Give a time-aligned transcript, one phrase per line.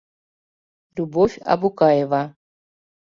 [0.95, 2.21] Любовь Абукаева